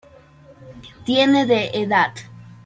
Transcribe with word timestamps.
Tiene 1.05 1.45
de 1.45 1.69
edad. 1.77 2.13